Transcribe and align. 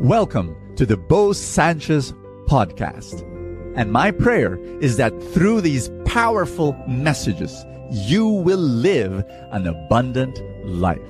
Welcome 0.00 0.54
to 0.76 0.84
the 0.84 0.98
Bo 0.98 1.32
Sanchez 1.32 2.12
podcast. 2.48 3.22
And 3.76 3.90
my 3.90 4.10
prayer 4.10 4.58
is 4.82 4.98
that 4.98 5.10
through 5.32 5.62
these 5.62 5.90
powerful 6.04 6.74
messages, 6.86 7.64
you 7.90 8.28
will 8.28 8.58
live 8.58 9.24
an 9.52 9.66
abundant 9.66 10.38
life. 10.66 11.00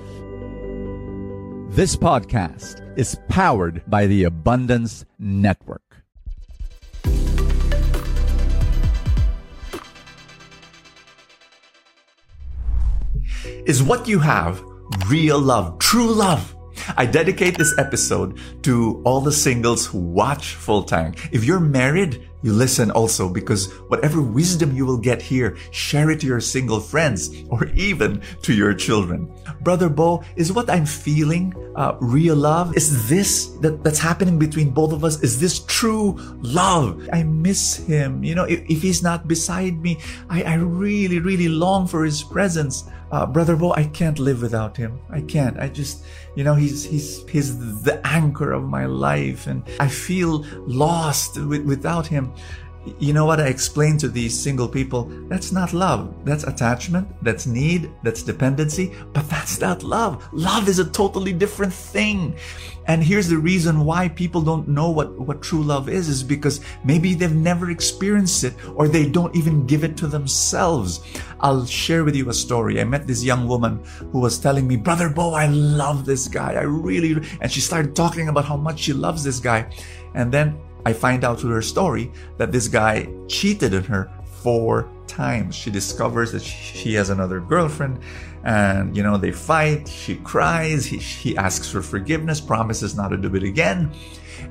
This 1.75 1.97
podcast 1.97 2.97
is 2.97 3.17
powered 3.27 3.83
by 3.87 4.07
the 4.07 4.23
Abundance 4.23 5.03
Network. 5.19 5.97
Is 13.65 13.83
what 13.83 14.07
you 14.07 14.19
have 14.19 14.63
real 15.09 15.39
love, 15.39 15.77
true 15.79 16.09
love? 16.09 16.56
I 16.97 17.05
dedicate 17.05 17.55
this 17.59 17.77
episode 17.77 18.39
to 18.63 19.03
all 19.05 19.21
the 19.21 19.31
singles 19.31 19.85
who 19.85 19.99
watch 19.99 20.55
Full 20.55 20.81
Tank. 20.81 21.29
If 21.31 21.45
you're 21.45 21.59
married, 21.59 22.27
you 22.41 22.53
listen 22.53 22.89
also 22.89 23.29
because 23.29 23.71
whatever 23.89 24.19
wisdom 24.19 24.75
you 24.75 24.83
will 24.83 24.97
get 24.97 25.21
here, 25.21 25.57
share 25.69 26.09
it 26.09 26.19
to 26.21 26.25
your 26.25 26.41
single 26.41 26.79
friends 26.79 27.29
or 27.49 27.67
even 27.75 28.21
to 28.41 28.51
your 28.51 28.73
children. 28.73 29.31
Brother 29.61 29.89
Bo, 29.89 30.23
is 30.37 30.51
what 30.51 30.71
I'm 30.71 30.87
feeling 30.87 31.53
uh, 31.75 31.97
real 32.01 32.35
love? 32.35 32.75
Is 32.75 33.07
this 33.07 33.47
that, 33.61 33.83
that's 33.83 33.99
happening 33.99 34.39
between 34.39 34.71
both 34.71 34.91
of 34.91 35.03
us? 35.03 35.21
Is 35.21 35.39
this 35.39 35.59
true 35.65 36.17
love? 36.41 37.07
I 37.13 37.21
miss 37.21 37.77
him. 37.77 38.23
You 38.23 38.33
know, 38.33 38.45
if, 38.45 38.61
if 38.67 38.81
he's 38.81 39.03
not 39.03 39.27
beside 39.27 39.79
me, 39.81 39.99
I, 40.31 40.41
I 40.41 40.55
really, 40.55 41.19
really 41.19 41.47
long 41.47 41.85
for 41.85 42.03
his 42.03 42.23
presence 42.23 42.85
uh, 43.11 43.25
brother 43.25 43.55
Bo, 43.55 43.73
I 43.73 43.85
can't 43.85 44.19
live 44.19 44.41
without 44.41 44.75
him. 44.77 44.99
I 45.09 45.21
can't. 45.21 45.57
I 45.59 45.69
just, 45.69 46.03
you 46.35 46.43
know, 46.43 46.55
he's 46.55 46.83
he's 46.83 47.27
he's 47.29 47.81
the 47.83 48.05
anchor 48.05 48.51
of 48.51 48.63
my 48.63 48.85
life, 48.85 49.47
and 49.47 49.63
I 49.79 49.87
feel 49.87 50.45
lost 50.65 51.39
with, 51.39 51.65
without 51.65 52.07
him 52.07 52.33
you 52.99 53.13
know 53.13 53.25
what 53.25 53.39
I 53.39 53.47
explain 53.47 53.97
to 53.99 54.07
these 54.07 54.37
single 54.37 54.67
people? 54.67 55.05
That's 55.27 55.51
not 55.51 55.73
love. 55.73 56.13
That's 56.23 56.43
attachment. 56.43 57.07
That's 57.23 57.45
need. 57.45 57.91
That's 58.03 58.23
dependency. 58.23 58.93
But 59.13 59.29
that's 59.29 59.59
not 59.59 59.83
love. 59.83 60.27
Love 60.33 60.67
is 60.67 60.79
a 60.79 60.89
totally 60.89 61.33
different 61.33 61.73
thing. 61.73 62.35
And 62.87 63.03
here's 63.03 63.27
the 63.27 63.37
reason 63.37 63.83
why 63.83 64.07
people 64.07 64.41
don't 64.41 64.67
know 64.67 64.89
what, 64.89 65.19
what 65.19 65.41
true 65.41 65.61
love 65.61 65.89
is, 65.89 66.07
is 66.07 66.23
because 66.23 66.61
maybe 66.85 67.13
they've 67.13 67.35
never 67.35 67.69
experienced 67.69 68.43
it 68.45 68.53
or 68.75 68.87
they 68.87 69.09
don't 69.09 69.35
even 69.35 69.65
give 69.65 69.83
it 69.83 69.97
to 69.97 70.07
themselves. 70.07 71.01
I'll 71.41 71.65
share 71.65 72.05
with 72.05 72.15
you 72.15 72.29
a 72.29 72.33
story. 72.33 72.79
I 72.79 72.85
met 72.85 73.05
this 73.05 73.23
young 73.23 73.47
woman 73.47 73.83
who 74.11 74.19
was 74.19 74.39
telling 74.39 74.67
me, 74.67 74.77
Brother 74.77 75.09
Bo, 75.09 75.33
I 75.33 75.47
love 75.47 76.05
this 76.05 76.27
guy. 76.27 76.53
I 76.53 76.61
really, 76.61 77.21
and 77.41 77.51
she 77.51 77.59
started 77.59 77.95
talking 77.95 78.29
about 78.29 78.45
how 78.45 78.55
much 78.57 78.79
she 78.79 78.93
loves 78.93 79.23
this 79.23 79.39
guy. 79.39 79.69
And 80.15 80.31
then 80.31 80.57
I 80.85 80.93
find 80.93 81.23
out 81.23 81.39
through 81.39 81.51
her 81.51 81.61
story 81.61 82.11
that 82.37 82.51
this 82.51 82.67
guy 82.67 83.09
cheated 83.27 83.73
on 83.73 83.83
her 83.83 84.11
four 84.23 84.89
times. 85.07 85.55
She 85.55 85.71
discovers 85.71 86.31
that 86.31 86.43
she 86.43 86.93
has 86.93 87.09
another 87.09 87.39
girlfriend 87.39 87.99
and, 88.43 88.95
you 88.95 89.03
know, 89.03 89.17
they 89.17 89.31
fight. 89.31 89.87
She 89.87 90.15
cries. 90.17 90.85
He, 90.85 90.97
he 90.97 91.35
asks 91.35 91.69
for 91.69 91.81
forgiveness, 91.81 92.39
promises 92.39 92.95
not 92.95 93.09
to 93.09 93.17
do 93.17 93.35
it 93.35 93.43
again. 93.43 93.91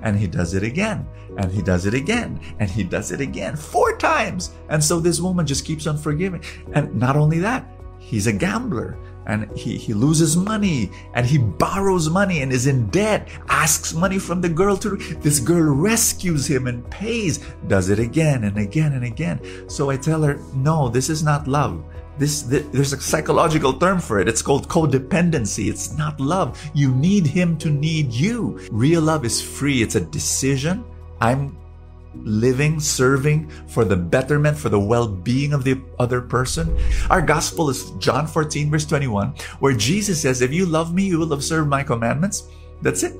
And 0.02 0.18
he 0.18 0.26
does 0.26 0.54
it 0.54 0.62
again. 0.62 1.06
And 1.38 1.50
he 1.50 1.62
does 1.62 1.86
it 1.86 1.94
again. 1.94 2.40
And 2.58 2.68
he 2.68 2.84
does 2.84 3.12
it 3.12 3.20
again 3.20 3.56
four 3.56 3.96
times. 3.96 4.50
And 4.68 4.82
so 4.82 5.00
this 5.00 5.20
woman 5.20 5.46
just 5.46 5.64
keeps 5.64 5.86
on 5.86 5.96
forgiving. 5.96 6.42
And 6.72 6.94
not 6.96 7.16
only 7.16 7.38
that, 7.38 7.66
he's 7.98 8.26
a 8.26 8.32
gambler 8.32 8.98
and 9.26 9.50
he, 9.56 9.76
he 9.76 9.92
loses 9.92 10.36
money 10.36 10.90
and 11.14 11.26
he 11.26 11.38
borrows 11.38 12.08
money 12.08 12.42
and 12.42 12.52
is 12.52 12.66
in 12.66 12.88
debt, 12.90 13.28
asks 13.48 13.92
money 13.92 14.18
from 14.18 14.40
the 14.40 14.48
girl 14.48 14.76
to, 14.78 14.96
this 15.20 15.40
girl 15.40 15.74
rescues 15.74 16.46
him 16.46 16.66
and 16.66 16.88
pays, 16.90 17.38
does 17.66 17.90
it 17.90 17.98
again 17.98 18.44
and 18.44 18.56
again 18.58 18.92
and 18.92 19.04
again. 19.04 19.40
So 19.68 19.90
I 19.90 19.96
tell 19.96 20.22
her, 20.22 20.38
no, 20.54 20.88
this 20.88 21.10
is 21.10 21.22
not 21.22 21.48
love. 21.48 21.84
This, 22.18 22.42
this, 22.42 22.66
there's 22.68 22.92
a 22.92 23.00
psychological 23.00 23.74
term 23.74 24.00
for 24.00 24.20
it. 24.20 24.28
It's 24.28 24.40
called 24.40 24.68
codependency. 24.68 25.68
It's 25.68 25.98
not 25.98 26.18
love. 26.18 26.58
You 26.72 26.94
need 26.94 27.26
him 27.26 27.58
to 27.58 27.68
need 27.68 28.12
you. 28.12 28.58
Real 28.70 29.02
love 29.02 29.24
is 29.24 29.42
free. 29.42 29.82
It's 29.82 29.96
a 29.96 30.00
decision. 30.00 30.84
I'm 31.20 31.58
living, 32.24 32.80
serving 32.80 33.50
for 33.68 33.84
the 33.84 33.96
betterment, 33.96 34.56
for 34.56 34.68
the 34.68 34.80
well 34.80 35.08
being 35.08 35.52
of 35.52 35.64
the 35.64 35.80
other 35.98 36.20
person. 36.20 36.76
Our 37.10 37.22
gospel 37.22 37.70
is 37.70 37.90
John 37.98 38.26
14, 38.26 38.70
verse 38.70 38.86
21, 38.86 39.34
where 39.60 39.72
Jesus 39.72 40.20
says, 40.20 40.42
If 40.42 40.52
you 40.52 40.66
love 40.66 40.94
me, 40.94 41.04
you 41.06 41.18
will 41.18 41.32
observe 41.32 41.68
my 41.68 41.82
commandments. 41.82 42.48
That's 42.82 43.02
it. 43.02 43.16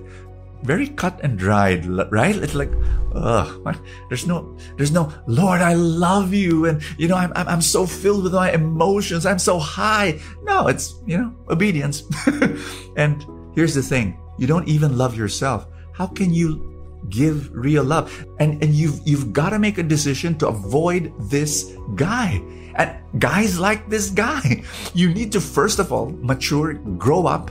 Very 0.63 0.89
cut 0.89 1.21
and 1.23 1.39
dried, 1.39 1.87
right? 2.11 2.35
It's 2.35 2.55
like, 2.55 2.73
ugh, 3.15 3.77
there's 4.09 4.27
no, 4.27 4.57
there's 4.77 4.91
no, 4.91 5.13
Lord, 5.27 5.61
I 5.61 5.75
love 5.75 6.33
you. 6.33 6.67
And, 6.67 6.83
you 6.99 7.09
know, 7.09 7.17
I'm, 7.17 7.33
I'm, 7.37 7.47
I'm 7.47 7.63
so 7.63 7.87
filled 7.87 8.25
with 8.25 8.35
my 8.35 8.53
emotions. 8.53 9.27
I'm 9.27 9.39
so 9.39 9.59
high. 9.59 10.19
No, 10.43 10.69
it's, 10.69 10.97
you 11.07 11.19
know, 11.19 11.35
obedience. 11.51 12.05
and 12.97 13.25
here's 13.55 13.75
the 13.75 13.83
thing. 13.83 14.19
You 14.39 14.47
don't 14.47 14.67
even 14.67 14.99
love 14.99 15.17
yourself. 15.17 15.67
How 15.93 16.07
can 16.07 16.33
you 16.33 16.76
give 17.11 17.51
real 17.55 17.85
love. 17.85 18.27
And 18.39 18.63
and 18.63 18.75
you've 18.75 19.01
you've 19.05 19.33
got 19.33 19.51
to 19.51 19.59
make 19.59 19.79
a 19.79 19.83
decision 19.83 20.37
to 20.39 20.49
avoid 20.49 21.13
this 21.31 21.77
guy. 21.95 22.43
And 22.77 22.93
guys 23.19 23.59
like 23.59 23.89
this 23.89 24.11
guy, 24.11 24.63
you 24.95 25.13
need 25.13 25.33
to 25.33 25.41
first 25.41 25.79
of 25.79 25.93
all 25.93 26.11
mature, 26.21 26.75
grow 26.75 27.27
up, 27.27 27.51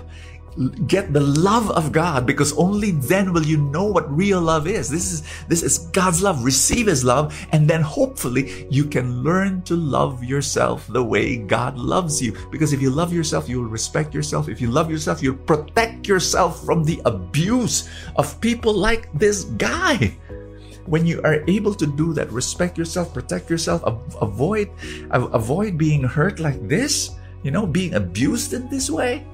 get 0.87 1.11
the 1.11 1.19
love 1.19 1.69
of 1.71 1.91
God 1.91 2.25
because 2.25 2.53
only 2.53 2.91
then 2.91 3.33
will 3.33 3.45
you 3.45 3.57
know 3.57 3.85
what 3.85 4.07
real 4.07 4.39
love 4.39 4.67
is. 4.67 4.89
This 4.89 5.11
is 5.11 5.23
this 5.47 5.63
is 5.63 5.91
God's 5.91 6.23
love. 6.23 6.43
Receive 6.43 6.87
his 6.87 7.03
love 7.03 7.35
and 7.51 7.67
then 7.67 7.81
hopefully 7.81 8.67
you 8.69 8.85
can 8.85 9.23
learn 9.23 9.61
to 9.63 9.75
love 9.75 10.23
yourself 10.23 10.87
the 10.87 11.03
way 11.03 11.37
God 11.37 11.77
loves 11.77 12.21
you. 12.21 12.35
Because 12.51 12.71
if 12.71 12.81
you 12.81 12.89
love 12.89 13.11
yourself, 13.11 13.49
you 13.49 13.61
will 13.61 13.69
respect 13.69 14.13
yourself. 14.13 14.47
If 14.47 14.61
you 14.61 14.71
love 14.71 14.89
yourself, 14.89 15.21
you'll 15.21 15.43
protect 15.43 16.07
yourself 16.07 16.63
from 16.63 16.83
the 16.83 17.01
abuse 17.05 17.89
of 18.15 18.39
people 18.39 18.73
like 18.73 19.11
this 19.13 19.43
guy. 19.59 20.15
When 20.85 21.05
you 21.05 21.19
are 21.23 21.43
able 21.47 21.73
to 21.73 21.87
do 21.87 22.13
that, 22.13 22.31
respect 22.31 22.77
yourself, 22.77 23.13
protect 23.13 23.49
yourself, 23.49 23.81
avoid 24.21 24.69
avoid 25.11 25.77
being 25.77 26.03
hurt 26.03 26.39
like 26.39 26.61
this, 26.69 27.11
you 27.43 27.49
know, 27.49 27.65
being 27.65 27.95
abused 27.95 28.53
in 28.53 28.69
this 28.69 28.89
way 28.89 29.25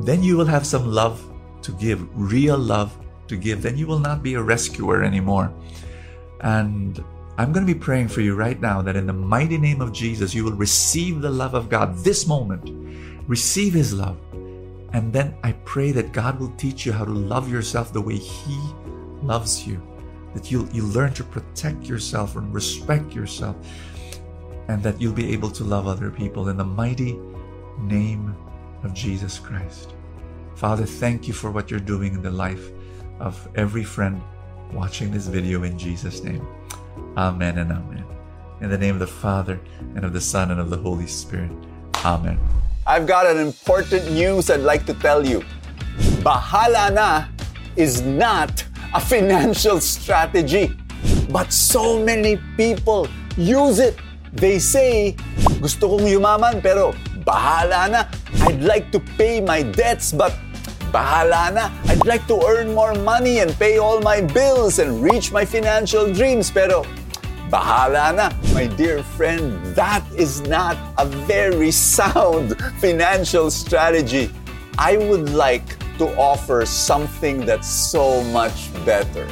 then 0.00 0.22
you 0.22 0.36
will 0.36 0.46
have 0.46 0.66
some 0.66 0.90
love 0.90 1.24
to 1.62 1.72
give, 1.72 2.06
real 2.14 2.58
love 2.58 2.96
to 3.28 3.36
give. 3.36 3.62
Then 3.62 3.76
you 3.76 3.86
will 3.86 3.98
not 3.98 4.22
be 4.22 4.34
a 4.34 4.42
rescuer 4.42 5.02
anymore. 5.02 5.52
And 6.40 7.02
I'm 7.38 7.52
going 7.52 7.66
to 7.66 7.72
be 7.72 7.78
praying 7.78 8.08
for 8.08 8.20
you 8.20 8.34
right 8.34 8.60
now 8.60 8.82
that 8.82 8.96
in 8.96 9.06
the 9.06 9.12
mighty 9.12 9.58
name 9.58 9.80
of 9.80 9.92
Jesus, 9.92 10.34
you 10.34 10.44
will 10.44 10.52
receive 10.52 11.20
the 11.20 11.30
love 11.30 11.54
of 11.54 11.68
God 11.68 11.96
this 11.98 12.26
moment. 12.26 12.70
Receive 13.28 13.72
His 13.72 13.92
love. 13.92 14.18
And 14.92 15.12
then 15.12 15.34
I 15.42 15.52
pray 15.64 15.90
that 15.92 16.12
God 16.12 16.38
will 16.38 16.52
teach 16.56 16.86
you 16.86 16.92
how 16.92 17.04
to 17.04 17.10
love 17.10 17.50
yourself 17.50 17.92
the 17.92 18.00
way 18.00 18.16
He 18.16 18.58
loves 19.22 19.66
you. 19.66 19.82
That 20.34 20.50
you'll, 20.50 20.68
you 20.68 20.84
learn 20.84 21.12
to 21.14 21.24
protect 21.24 21.84
yourself 21.84 22.36
and 22.36 22.52
respect 22.54 23.12
yourself. 23.12 23.56
And 24.68 24.82
that 24.82 25.00
you'll 25.00 25.12
be 25.12 25.32
able 25.32 25.50
to 25.50 25.64
love 25.64 25.88
other 25.88 26.10
people 26.10 26.48
in 26.48 26.56
the 26.56 26.64
mighty 26.64 27.18
name 27.80 28.36
of 28.84 28.94
Jesus 28.94 29.38
Christ. 29.38 29.94
Father, 30.54 30.86
thank 30.86 31.26
you 31.26 31.34
for 31.34 31.50
what 31.50 31.70
you're 31.70 31.80
doing 31.80 32.14
in 32.14 32.22
the 32.22 32.30
life 32.30 32.70
of 33.18 33.48
every 33.56 33.82
friend 33.84 34.20
watching 34.72 35.10
this 35.10 35.26
video 35.26 35.62
in 35.64 35.78
Jesus' 35.78 36.22
name. 36.22 36.46
Amen 37.16 37.58
and 37.58 37.72
amen. 37.72 38.04
In 38.60 38.70
the 38.70 38.78
name 38.78 38.94
of 38.94 39.00
the 39.00 39.06
Father, 39.06 39.58
and 39.94 40.04
of 40.04 40.12
the 40.12 40.20
Son, 40.20 40.50
and 40.50 40.60
of 40.60 40.70
the 40.70 40.76
Holy 40.76 41.06
Spirit. 41.06 41.50
Amen. 42.04 42.38
I've 42.86 43.06
got 43.06 43.26
an 43.26 43.38
important 43.38 44.12
news 44.12 44.50
I'd 44.50 44.60
like 44.60 44.86
to 44.86 44.94
tell 44.94 45.26
you. 45.26 45.42
Bahala 46.22 46.92
na 46.92 47.26
is 47.76 48.02
not 48.02 48.64
a 48.94 49.00
financial 49.00 49.80
strategy, 49.80 50.76
but 51.30 51.52
so 51.52 52.02
many 52.04 52.38
people 52.56 53.08
use 53.36 53.78
it. 53.78 53.98
They 54.32 54.58
say, 54.58 55.16
gusto 55.60 55.88
kong 55.88 56.06
yumaman 56.06 56.62
pero 56.62 56.92
bahala 57.24 57.90
na. 57.90 58.04
I'd 58.54 58.62
like 58.62 58.92
to 58.92 59.00
pay 59.18 59.40
my 59.40 59.62
debts, 59.66 60.12
but 60.12 60.30
bahala 60.94 61.50
na. 61.50 61.74
I'd 61.90 62.06
like 62.06 62.24
to 62.30 62.38
earn 62.46 62.72
more 62.72 62.94
money 62.94 63.40
and 63.40 63.50
pay 63.58 63.78
all 63.78 63.98
my 63.98 64.20
bills 64.20 64.78
and 64.78 65.02
reach 65.02 65.32
my 65.32 65.44
financial 65.44 66.06
dreams, 66.06 66.54
pero 66.54 66.86
bahala 67.50 68.14
na. 68.14 68.30
My 68.54 68.70
dear 68.70 69.02
friend, 69.18 69.58
that 69.74 70.06
is 70.14 70.46
not 70.46 70.78
a 71.02 71.04
very 71.26 71.72
sound 71.72 72.54
financial 72.78 73.50
strategy. 73.50 74.30
I 74.78 75.02
would 75.02 75.34
like 75.34 75.66
to 75.98 76.06
offer 76.14 76.62
something 76.64 77.42
that's 77.42 77.66
so 77.66 78.22
much 78.30 78.70
better. 78.86 79.26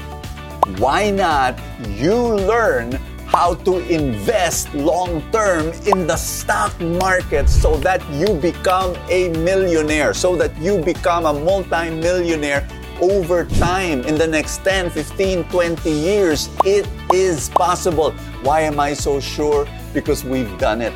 Why 0.83 1.15
not 1.15 1.63
you 1.95 2.19
learn 2.43 2.99
how 3.33 3.55
to 3.55 3.79
invest 3.89 4.73
long 4.75 5.23
term 5.33 5.73
in 5.87 6.07
the 6.07 6.17
stock 6.17 6.79
market 6.81 7.49
so 7.49 7.77
that 7.79 8.01
you 8.13 8.35
become 8.35 8.95
a 9.09 9.31
millionaire, 9.31 10.13
so 10.13 10.37
that 10.37 10.55
you 10.59 10.77
become 10.83 11.25
a 11.25 11.33
multi-millionaire 11.33 12.69
over 13.01 13.47
time 13.47 14.03
in 14.03 14.17
the 14.17 14.27
next 14.27 14.59
10, 14.59 14.91
15, 14.91 15.45
20 15.45 15.91
years. 15.91 16.51
It 16.67 16.87
is 17.13 17.49
possible. 17.49 18.13
Why 18.43 18.61
am 18.61 18.79
I 18.79 18.93
so 18.93 19.19
sure? 19.19 19.67
Because 19.95 20.25
we've 20.25 20.59
done 20.59 20.83
it. 20.83 20.93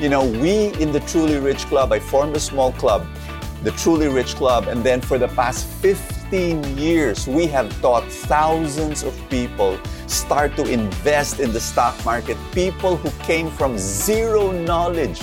You 0.00 0.08
know, 0.08 0.26
we 0.26 0.74
in 0.82 0.90
the 0.90 1.00
Truly 1.00 1.38
Rich 1.38 1.66
Club, 1.66 1.92
I 1.92 2.00
formed 2.00 2.34
a 2.34 2.40
small 2.40 2.72
club, 2.72 3.06
the 3.62 3.70
Truly 3.70 4.08
Rich 4.08 4.34
Club, 4.34 4.66
and 4.66 4.82
then 4.82 5.00
for 5.00 5.18
the 5.18 5.28
past 5.28 5.66
15 5.80 6.15
years, 6.32 7.26
we 7.26 7.46
have 7.46 7.70
taught 7.80 8.04
thousands 8.26 9.02
of 9.02 9.14
people 9.30 9.78
start 10.06 10.56
to 10.56 10.64
invest 10.70 11.40
in 11.40 11.52
the 11.52 11.60
stock 11.60 11.94
market. 12.04 12.36
People 12.52 12.96
who 12.96 13.10
came 13.24 13.50
from 13.50 13.78
zero 13.78 14.52
knowledge 14.52 15.20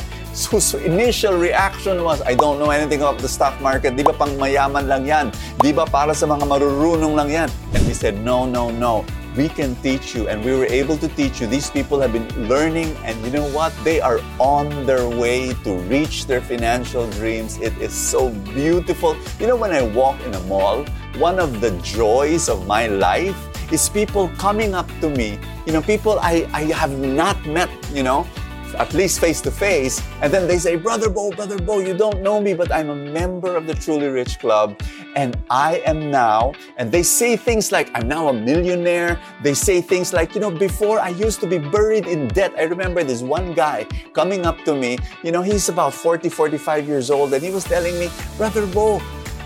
whose 0.49 0.73
initial 0.73 1.37
reaction 1.37 2.03
was, 2.03 2.21
I 2.23 2.33
don't 2.33 2.57
know 2.57 2.71
anything 2.71 3.01
about 3.01 3.19
the 3.19 3.29
stock 3.29 3.59
market. 3.61 3.95
Di 3.95 4.01
ba 4.01 4.13
pang 4.13 4.33
mayaman 4.37 4.89
lang 4.89 5.05
yan? 5.05 5.29
Di 5.61 5.69
ba 5.69 5.85
para 5.85 6.17
sa 6.17 6.25
mga 6.25 6.49
marurunong 6.49 7.13
lang 7.13 7.29
yan? 7.29 7.49
And 7.77 7.85
we 7.85 7.93
said, 7.93 8.17
no, 8.25 8.45
no, 8.45 8.73
no. 8.73 9.05
We 9.35 9.49
can 9.49 9.75
teach 9.77 10.13
you. 10.13 10.27
And 10.27 10.45
we 10.45 10.53
were 10.53 10.65
able 10.65 10.97
to 10.97 11.07
teach 11.07 11.41
you. 11.41 11.47
These 11.47 11.69
people 11.69 11.99
have 11.99 12.13
been 12.13 12.29
learning. 12.47 12.95
And 13.03 13.17
you 13.25 13.31
know 13.31 13.49
what? 13.49 13.73
They 13.83 13.99
are 13.99 14.19
on 14.39 14.85
their 14.85 15.09
way 15.09 15.53
to 15.63 15.77
reach 15.89 16.27
their 16.27 16.41
financial 16.41 17.09
dreams. 17.11 17.57
It 17.57 17.77
is 17.79 17.93
so 17.93 18.29
beautiful. 18.29 19.17
You 19.39 19.47
know, 19.47 19.55
when 19.55 19.71
I 19.71 19.81
walk 19.81 20.21
in 20.21 20.33
a 20.33 20.39
mall, 20.41 20.85
one 21.17 21.39
of 21.39 21.61
the 21.61 21.71
joys 21.81 22.47
of 22.47 22.67
my 22.67 22.87
life 22.87 23.37
is 23.71 23.89
people 23.89 24.29
coming 24.37 24.75
up 24.75 24.87
to 25.01 25.09
me. 25.09 25.39
You 25.65 25.73
know, 25.73 25.81
people 25.81 26.19
I, 26.19 26.47
I 26.53 26.63
have 26.73 26.91
not 26.99 27.43
met, 27.45 27.69
you 27.91 28.03
know, 28.03 28.27
at 28.75 28.93
least 28.93 29.19
face 29.19 29.41
to 29.41 29.51
face, 29.51 30.01
and 30.21 30.33
then 30.33 30.47
they 30.47 30.57
say, 30.57 30.75
Brother 30.75 31.09
Bo, 31.09 31.31
Brother 31.31 31.57
Bo, 31.57 31.79
you 31.79 31.93
don't 31.93 32.21
know 32.21 32.39
me, 32.39 32.53
but 32.53 32.71
I'm 32.71 32.89
a 32.89 32.95
member 32.95 33.55
of 33.55 33.67
the 33.67 33.73
Truly 33.73 34.07
Rich 34.07 34.39
Club, 34.39 34.79
and 35.15 35.37
I 35.49 35.81
am 35.85 36.11
now, 36.11 36.53
and 36.77 36.91
they 36.91 37.03
say 37.03 37.35
things 37.35 37.71
like, 37.71 37.89
I'm 37.93 38.07
now 38.07 38.29
a 38.29 38.33
millionaire. 38.33 39.19
They 39.41 39.53
say 39.53 39.81
things 39.81 40.13
like, 40.13 40.33
you 40.35 40.41
know, 40.41 40.51
before 40.51 40.99
I 40.99 41.09
used 41.09 41.39
to 41.41 41.47
be 41.47 41.57
buried 41.57 42.07
in 42.07 42.27
debt. 42.29 42.53
I 42.57 42.63
remember 42.63 43.03
this 43.03 43.21
one 43.21 43.53
guy 43.53 43.85
coming 44.13 44.45
up 44.45 44.63
to 44.65 44.75
me, 44.75 44.97
you 45.23 45.31
know, 45.31 45.41
he's 45.41 45.69
about 45.69 45.93
40, 45.93 46.29
45 46.29 46.87
years 46.87 47.11
old, 47.11 47.33
and 47.33 47.43
he 47.43 47.51
was 47.51 47.63
telling 47.63 47.97
me, 47.99 48.09
Brother 48.37 48.65
Bo, 48.67 49.01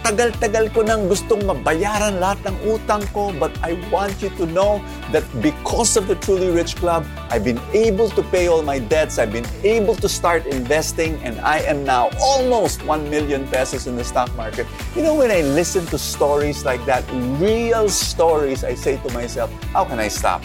tagal-tagal 0.07 0.71
ko 0.71 0.88
nang 0.88 1.12
gustong 1.12 1.44
mabayaran 1.44 2.24
lahat 2.24 2.39
ng 2.48 2.56
utang 2.63 3.04
ko, 3.12 3.36
but 3.36 3.51
I 3.59 3.75
want 3.92 4.24
you 4.24 4.31
to 4.39 4.48
know 4.56 4.80
that 5.12 5.27
because 5.44 6.00
of 6.00 6.07
the 6.07 6.15
Truly 6.24 6.48
Rich 6.48 6.80
Club, 6.80 7.04
I've 7.27 7.44
been 7.44 7.59
able 7.75 8.07
to 8.15 8.24
pay 8.31 8.48
all 8.48 8.63
my 8.63 8.80
debts, 8.80 9.19
I've 9.19 9.36
been 9.36 9.50
able 9.68 10.00
to 10.00 10.07
start 10.07 10.48
investing, 10.48 11.19
and 11.27 11.36
I 11.44 11.59
am 11.68 11.83
now 11.83 12.07
almost 12.24 12.88
1 12.88 13.12
million 13.12 13.51
pesos 13.51 13.83
in 13.83 14.00
the 14.00 14.07
stock 14.07 14.31
market. 14.39 14.63
You 14.95 15.04
know, 15.04 15.12
when 15.12 15.27
I 15.27 15.44
listen 15.44 15.83
to 15.92 16.00
stories 16.00 16.63
like 16.63 16.80
that, 16.88 17.03
real 17.36 17.92
stories, 17.92 18.63
I 18.63 18.80
say 18.80 18.95
to 19.03 19.12
myself, 19.12 19.51
how 19.75 19.83
can 19.83 20.00
I 20.00 20.07
stop? 20.07 20.39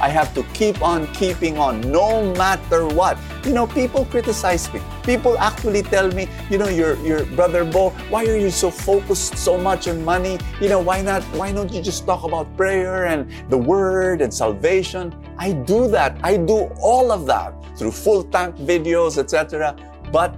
I 0.00 0.08
have 0.08 0.34
to 0.34 0.42
keep 0.54 0.82
on 0.82 1.06
keeping 1.14 1.58
on 1.58 1.80
no 1.80 2.32
matter 2.34 2.86
what. 2.86 3.18
You 3.44 3.52
know, 3.52 3.66
people 3.66 4.04
criticize 4.04 4.72
me. 4.72 4.80
People 5.04 5.38
actually 5.38 5.82
tell 5.82 6.10
me, 6.10 6.28
you 6.50 6.58
know, 6.58 6.68
your 6.68 6.96
your 7.00 7.24
brother 7.36 7.64
Bo, 7.64 7.90
why 8.10 8.26
are 8.26 8.36
you 8.36 8.50
so 8.50 8.70
focused 8.70 9.36
so 9.38 9.56
much 9.56 9.88
on 9.88 10.04
money? 10.04 10.38
You 10.60 10.68
know, 10.68 10.80
why 10.80 11.00
not 11.00 11.22
why 11.38 11.52
don't 11.52 11.72
you 11.72 11.80
just 11.80 12.06
talk 12.06 12.24
about 12.24 12.56
prayer 12.56 13.06
and 13.06 13.30
the 13.48 13.58
word 13.58 14.20
and 14.20 14.32
salvation? 14.32 15.14
I 15.38 15.52
do 15.52 15.88
that. 15.88 16.18
I 16.22 16.36
do 16.36 16.68
all 16.80 17.12
of 17.12 17.26
that 17.26 17.54
through 17.78 17.92
full 17.92 18.24
tank 18.24 18.56
videos, 18.56 19.18
etc. 19.18 19.76
But 20.12 20.34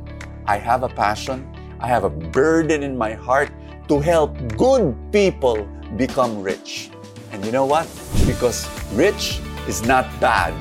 I 0.47 0.57
have 0.59 0.83
a 0.83 0.89
passion. 0.89 1.47
I 1.81 1.87
have 1.87 2.05
a 2.05 2.11
burden 2.11 2.83
in 2.83 2.99
my 2.99 3.13
heart 3.13 3.51
to 3.89 4.01
help 4.01 4.37
good 4.57 4.95
people 5.13 5.69
become 5.97 6.43
rich. 6.43 6.91
And 7.33 7.45
you 7.45 7.53
know 7.53 7.67
what? 7.67 7.87
Because 8.27 8.69
rich 8.93 9.41
is 9.69 9.85
not 9.85 10.07
bad. 10.21 10.55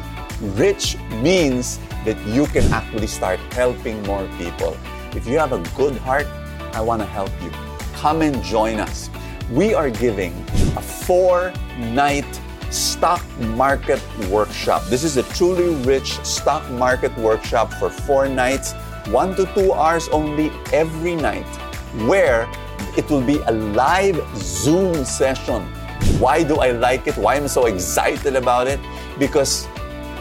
Rich 0.59 0.97
means 1.23 1.79
that 2.05 2.17
you 2.27 2.45
can 2.47 2.63
actually 2.71 3.07
start 3.07 3.39
helping 3.53 4.03
more 4.03 4.27
people. 4.37 4.77
If 5.15 5.25
you 5.25 5.39
have 5.39 5.53
a 5.53 5.63
good 5.75 5.97
heart, 5.97 6.27
I 6.73 6.81
want 6.81 7.01
to 7.01 7.07
help 7.07 7.31
you. 7.41 7.49
Come 7.93 8.21
and 8.21 8.43
join 8.43 8.79
us. 8.79 9.09
We 9.51 9.73
are 9.73 9.89
giving 9.89 10.33
a 10.75 10.81
four 10.81 11.53
night 11.77 12.27
stock 12.69 13.23
market 13.55 14.01
workshop. 14.29 14.83
This 14.89 15.03
is 15.03 15.15
a 15.15 15.23
truly 15.23 15.73
rich 15.85 16.19
stock 16.25 16.69
market 16.71 17.17
workshop 17.17 17.73
for 17.73 17.89
four 17.89 18.27
nights, 18.27 18.73
one 19.07 19.35
to 19.35 19.45
two 19.55 19.71
hours 19.71 20.09
only 20.09 20.51
every 20.73 21.15
night, 21.15 21.47
where 22.05 22.47
it 22.97 23.09
will 23.09 23.21
be 23.21 23.39
a 23.47 23.51
live 23.51 24.19
Zoom 24.35 25.05
session 25.05 25.65
why 26.19 26.41
do 26.41 26.57
I 26.57 26.71
like 26.71 27.05
it? 27.05 27.15
Why 27.15 27.35
am 27.35 27.43
I 27.43 27.47
so 27.47 27.65
excited 27.65 28.35
about 28.35 28.65
it? 28.65 28.79
Because 29.19 29.67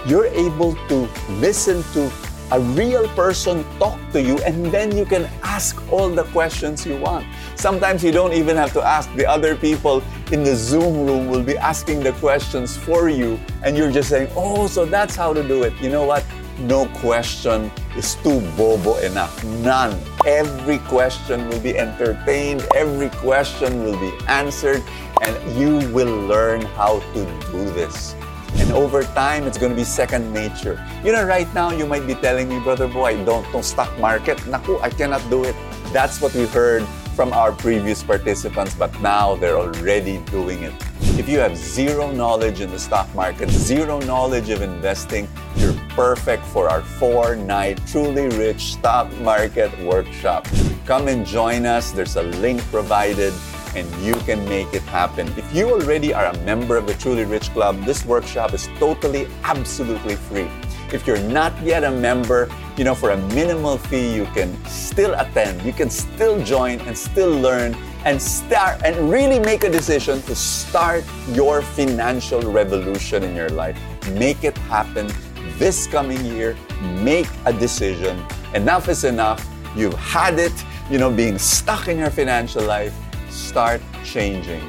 you're 0.06 0.26
able 0.26 0.75
to 0.88 1.08
listen 1.40 1.82
to 1.93 2.10
a 2.52 2.60
real 2.60 3.08
person 3.08 3.64
talk 3.78 3.98
to 4.12 4.22
you 4.22 4.38
and 4.46 4.66
then 4.66 4.96
you 4.96 5.04
can 5.04 5.28
ask 5.43 5.82
all 5.90 6.08
the 6.08 6.22
questions 6.31 6.87
you 6.87 6.96
want. 6.96 7.26
Sometimes 7.56 8.04
you 8.04 8.12
don't 8.12 8.32
even 8.32 8.56
have 8.56 8.72
to 8.75 8.82
ask. 8.82 9.12
The 9.16 9.26
other 9.26 9.56
people 9.56 10.02
in 10.31 10.44
the 10.44 10.54
Zoom 10.54 11.04
room 11.06 11.26
will 11.28 11.43
be 11.43 11.58
asking 11.58 12.04
the 12.04 12.12
questions 12.12 12.76
for 12.76 13.08
you 13.08 13.40
and 13.64 13.76
you're 13.76 13.90
just 13.90 14.08
saying, 14.08 14.31
oh, 14.37 14.69
so 14.69 14.84
that's 14.84 15.16
how 15.16 15.32
to 15.32 15.43
do 15.43 15.64
it. 15.64 15.72
You 15.81 15.90
know 15.90 16.04
what? 16.04 16.25
No 16.60 16.87
question 17.00 17.70
is 17.96 18.14
too 18.16 18.40
bobo 18.56 18.96
enough. 18.98 19.44
None. 19.44 19.98
Every 20.25 20.78
question 20.78 21.48
will 21.48 21.60
be 21.60 21.76
entertained, 21.76 22.66
every 22.75 23.10
question 23.10 23.84
will 23.84 23.98
be 23.98 24.12
answered, 24.26 24.82
and 25.22 25.37
you 25.58 25.93
will 25.93 26.26
learn 26.26 26.62
how 26.62 27.00
to 27.12 27.25
do 27.52 27.64
this. 27.72 28.14
And 28.58 28.73
over 28.73 29.03
time, 29.03 29.44
it's 29.44 29.58
going 29.58 29.70
to 29.70 29.76
be 29.76 29.85
second 29.85 30.32
nature. 30.32 30.85
You 31.05 31.12
know, 31.12 31.25
right 31.25 31.53
now, 31.55 31.70
you 31.70 31.87
might 31.87 32.06
be 32.06 32.14
telling 32.14 32.49
me, 32.49 32.58
Brother 32.61 32.88
Boy, 32.88 33.23
don't 33.25 33.50
know 33.53 33.61
stock 33.61 33.97
market. 33.99 34.44
Naku, 34.47 34.79
I 34.81 34.91
cannot 34.91 35.23
do 35.31 35.44
it. 35.44 35.55
That's 35.93 36.20
what 36.20 36.35
we 36.35 36.47
heard 36.47 36.85
from 37.14 37.32
our 37.32 37.53
previous 37.53 38.03
participants, 38.03 38.75
but 38.75 38.93
now 39.00 39.37
they're 39.37 39.56
already 39.56 40.19
doing 40.31 40.62
it. 40.62 40.75
If 41.19 41.31
you 41.31 41.38
have 41.38 41.56
zero 41.56 42.11
knowledge 42.11 42.61
in 42.61 42.70
the 42.70 42.79
stock 42.79 43.12
market, 43.14 43.49
zero 43.49 44.00
knowledge 44.00 44.50
of 44.50 44.61
investing, 44.61 45.26
you're 45.56 45.73
perfect 45.97 46.44
for 46.44 46.69
our 46.69 46.82
four 46.82 47.37
night 47.37 47.81
truly 47.87 48.29
rich 48.37 48.75
stock 48.75 49.11
market 49.20 49.73
workshop. 49.81 50.47
Come 50.85 51.08
and 51.08 51.25
join 51.25 51.64
us. 51.64 51.91
There's 51.91 52.17
a 52.17 52.23
link 52.23 52.61
provided 52.70 53.32
and 53.76 53.87
you 54.02 54.14
can 54.25 54.43
make 54.49 54.73
it 54.73 54.82
happen. 54.82 55.28
If 55.37 55.55
you 55.55 55.70
already 55.70 56.14
are 56.14 56.25
a 56.25 56.38
member 56.38 56.76
of 56.76 56.87
the 56.87 56.94
Truly 56.94 57.24
Rich 57.24 57.51
Club, 57.51 57.84
this 57.84 58.06
workshop 58.06 58.55
is 58.55 58.69
totally, 58.79 59.29
absolutely 59.44 60.17
free. 60.17 60.48
If 60.93 61.06
you're 61.06 61.20
not 61.20 61.53
yet 61.62 61.84
a 61.84 61.91
member, 61.91 62.48
you 62.79 62.84
know, 62.84 62.94
for 62.94 63.10
a 63.10 63.17
minimal 63.34 63.77
fee, 63.77 64.15
you 64.15 64.24
can 64.27 64.48
still 64.65 65.12
attend, 65.15 65.62
you 65.62 65.74
can 65.74 65.91
still 65.91 66.43
join 66.43 66.81
and 66.81 66.96
still 66.96 67.31
learn 67.31 67.77
and 68.06 68.22
start 68.22 68.81
and 68.82 69.10
really 69.10 69.39
make 69.39 69.65
a 69.65 69.70
decision 69.70 70.22
to 70.22 70.34
start 70.34 71.05
your 71.32 71.60
financial 71.60 72.41
revolution 72.41 73.24
in 73.24 73.36
your 73.36 73.51
life. 73.51 73.77
Make 74.12 74.43
it 74.43 74.56
happen 74.72 75.10
this 75.58 75.86
coming 75.86 76.24
year. 76.24 76.56
Make 77.03 77.29
a 77.44 77.53
decision. 77.53 78.24
Enough 78.55 78.89
is 78.89 79.05
enough. 79.05 79.46
You've 79.74 79.98
had 79.98 80.39
it, 80.39 80.53
you 80.89 80.98
know, 80.98 81.10
being 81.10 81.36
stuck 81.36 81.89
in 81.89 81.98
your 81.98 82.10
financial 82.10 82.62
life 82.62 82.94
start 83.36 83.82
changing. 84.02 84.62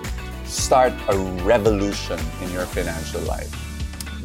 Start 0.43 0.93
a 1.07 1.17
revolution 1.43 2.19
in 2.41 2.51
your 2.51 2.65
financial 2.65 3.21
life. 3.21 3.49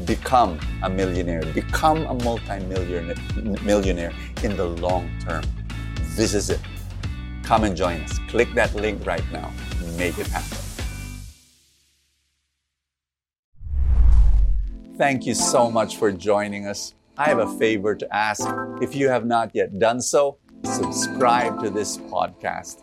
Become 0.04 0.58
a 0.82 0.90
millionaire. 0.90 1.42
Become 1.54 2.06
a 2.06 2.14
multi-millionaire 2.24 3.14
millionaire 3.62 4.12
in 4.42 4.56
the 4.56 4.66
long 4.66 5.08
term. 5.20 5.44
This 6.16 6.34
is 6.34 6.50
it. 6.50 6.60
Come 7.44 7.64
and 7.64 7.76
join 7.76 8.00
us. 8.00 8.18
Click 8.28 8.52
that 8.54 8.74
link 8.74 9.06
right 9.06 9.24
now. 9.32 9.52
Make 9.96 10.18
it 10.18 10.26
happen. 10.26 10.58
Thank 14.98 15.24
you 15.24 15.34
so 15.34 15.70
much 15.70 15.96
for 15.96 16.10
joining 16.10 16.66
us. 16.66 16.94
I 17.16 17.28
have 17.28 17.38
a 17.38 17.58
favor 17.58 17.94
to 17.94 18.14
ask. 18.14 18.48
If 18.80 18.96
you 18.96 19.08
have 19.08 19.24
not 19.24 19.54
yet 19.54 19.78
done 19.78 20.00
so, 20.00 20.38
subscribe 20.64 21.62
to 21.62 21.70
this 21.70 21.96
podcast 21.96 22.82